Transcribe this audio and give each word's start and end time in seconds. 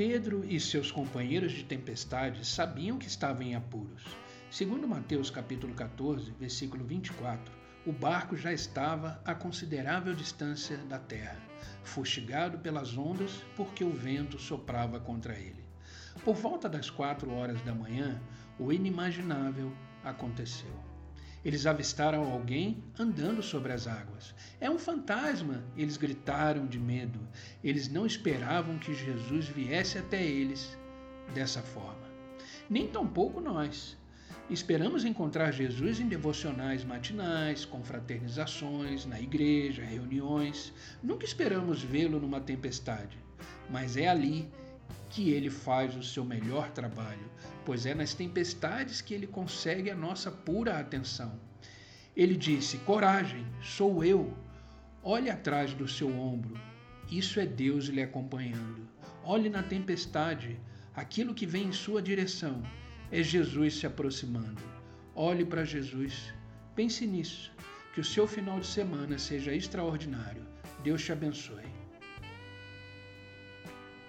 Pedro 0.00 0.42
e 0.48 0.58
seus 0.58 0.90
companheiros 0.90 1.52
de 1.52 1.62
tempestade 1.62 2.42
sabiam 2.46 2.96
que 2.96 3.06
estavam 3.06 3.42
em 3.42 3.54
apuros. 3.54 4.02
Segundo 4.50 4.88
Mateus 4.88 5.28
capítulo 5.28 5.74
14, 5.74 6.30
versículo 6.40 6.82
24, 6.86 7.52
o 7.84 7.92
barco 7.92 8.34
já 8.34 8.50
estava 8.50 9.20
a 9.26 9.34
considerável 9.34 10.14
distância 10.14 10.78
da 10.88 10.98
terra, 10.98 11.36
fustigado 11.84 12.56
pelas 12.60 12.96
ondas 12.96 13.44
porque 13.54 13.84
o 13.84 13.92
vento 13.92 14.38
soprava 14.38 14.98
contra 14.98 15.34
ele. 15.34 15.62
Por 16.24 16.34
volta 16.34 16.66
das 16.66 16.88
quatro 16.88 17.30
horas 17.34 17.60
da 17.60 17.74
manhã, 17.74 18.18
o 18.58 18.72
inimaginável 18.72 19.70
aconteceu. 20.02 20.72
Eles 21.44 21.64
avistaram 21.64 22.30
alguém 22.30 22.84
andando 22.98 23.42
sobre 23.42 23.72
as 23.72 23.86
águas. 23.86 24.34
É 24.60 24.70
um 24.70 24.78
fantasma! 24.78 25.64
Eles 25.76 25.96
gritaram 25.96 26.66
de 26.66 26.78
medo. 26.78 27.18
Eles 27.64 27.88
não 27.88 28.04
esperavam 28.04 28.78
que 28.78 28.94
Jesus 28.94 29.48
viesse 29.48 29.96
até 29.96 30.22
eles 30.22 30.76
dessa 31.32 31.62
forma. 31.62 32.10
Nem 32.68 32.86
tampouco 32.86 33.40
nós. 33.40 33.96
Esperamos 34.50 35.04
encontrar 35.04 35.52
Jesus 35.52 36.00
em 36.00 36.08
devocionais 36.08 36.84
matinais, 36.84 37.64
confraternizações, 37.64 39.06
na 39.06 39.20
igreja, 39.20 39.84
reuniões. 39.84 40.72
Nunca 41.02 41.24
esperamos 41.24 41.82
vê-lo 41.82 42.18
numa 42.18 42.40
tempestade, 42.40 43.16
mas 43.70 43.96
é 43.96 44.08
ali 44.08 44.50
que 45.10 45.30
ele 45.30 45.50
faz 45.50 45.96
o 45.96 46.02
seu 46.02 46.24
melhor 46.24 46.70
trabalho, 46.70 47.28
pois 47.66 47.84
é 47.84 47.94
nas 47.94 48.14
tempestades 48.14 49.00
que 49.00 49.12
ele 49.12 49.26
consegue 49.26 49.90
a 49.90 49.94
nossa 49.94 50.30
pura 50.30 50.78
atenção. 50.78 51.38
Ele 52.16 52.36
disse: 52.36 52.78
Coragem, 52.78 53.44
sou 53.60 54.04
eu. 54.04 54.32
Olhe 55.02 55.28
atrás 55.28 55.74
do 55.74 55.88
seu 55.88 56.08
ombro. 56.08 56.58
Isso 57.10 57.40
é 57.40 57.46
Deus 57.46 57.86
lhe 57.86 58.02
acompanhando. 58.02 58.88
Olhe 59.24 59.48
na 59.48 59.62
tempestade, 59.62 60.58
aquilo 60.94 61.34
que 61.34 61.46
vem 61.46 61.68
em 61.68 61.72
sua 61.72 62.00
direção 62.00 62.62
é 63.10 63.22
Jesus 63.22 63.74
se 63.74 63.86
aproximando. 63.86 64.62
Olhe 65.14 65.44
para 65.44 65.64
Jesus. 65.64 66.32
Pense 66.76 67.06
nisso. 67.06 67.52
Que 67.92 68.00
o 68.00 68.04
seu 68.04 68.26
final 68.28 68.60
de 68.60 68.66
semana 68.66 69.18
seja 69.18 69.52
extraordinário. 69.52 70.46
Deus 70.84 71.02
te 71.04 71.10
abençoe. 71.10 71.79